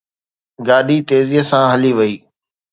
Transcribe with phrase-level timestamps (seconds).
[0.67, 2.15] گاڏي تيزيءَ سان هلي وئي.